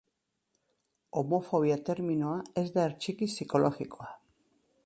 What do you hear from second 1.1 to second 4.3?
Homofobia terminoa ez da hertsiki psikologikoa.